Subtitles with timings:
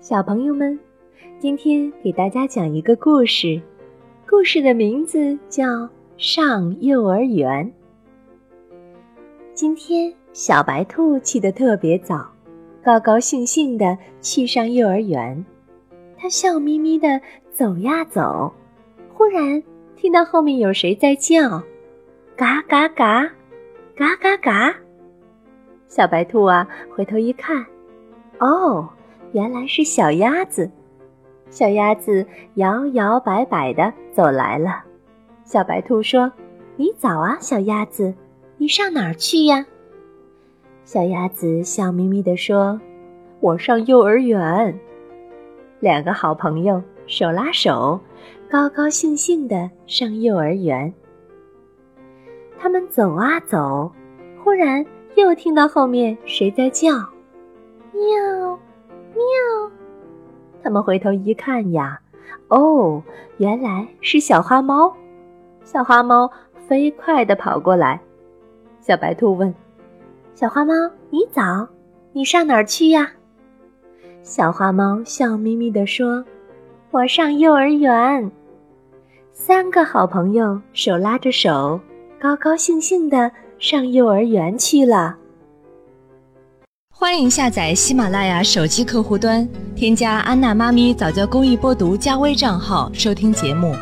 [0.00, 0.80] 小朋友们，
[1.38, 3.60] 今天给大家讲一个故事，
[4.26, 5.66] 故事的名字叫
[6.16, 7.66] 《上幼儿园》。
[9.52, 12.26] 今天小白兔起得特别早，
[12.82, 15.44] 高高兴兴地去上幼儿园。
[16.16, 17.20] 它笑眯眯地
[17.52, 18.50] 走呀走，
[19.12, 19.62] 忽然
[19.96, 21.62] 听到后面有谁在叫
[22.36, 23.30] ：“嘎嘎嘎，
[23.94, 24.74] 嘎嘎嘎！”
[25.88, 27.66] 小白兔啊，回头一看，
[28.38, 28.88] 哦。
[29.32, 30.70] 原来是小鸭子，
[31.50, 34.82] 小鸭子摇摇摆摆的走来了。
[35.44, 36.30] 小白兔说
[36.76, 38.14] ：“你早啊，小鸭子，
[38.56, 39.64] 你上哪儿去呀？”
[40.84, 42.80] 小鸭子笑眯眯地说
[43.40, 44.78] ：“我上幼儿园。”
[45.80, 47.98] 两个好朋友手拉手，
[48.50, 50.92] 高高兴兴的上幼儿园。
[52.58, 53.90] 他们走啊走，
[54.42, 56.90] 忽然又听到后面谁在叫：“！”
[57.92, 58.39] 喵！
[60.70, 62.00] 他们回头一看呀，
[62.46, 63.02] 哦，
[63.38, 64.94] 原来是小花猫。
[65.64, 66.30] 小花猫
[66.68, 68.00] 飞快地跑过来。
[68.80, 69.52] 小白兔问
[70.32, 70.72] ：“小花猫，
[71.10, 71.68] 你早？
[72.12, 73.10] 你上哪儿去呀？”
[74.22, 76.24] 小花猫笑眯眯地说
[76.92, 78.30] ：“我上幼儿园。”
[79.34, 81.80] 三个好朋友手拉着手，
[82.20, 85.18] 高高兴兴地上幼儿园去了。
[87.00, 93.74] 欢迎下载喜马拉雅手机客户端，添加安娜妈咪早教公益播读加微账号收听节目。